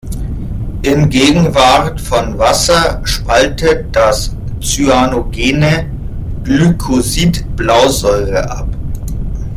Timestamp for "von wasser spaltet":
2.01-3.95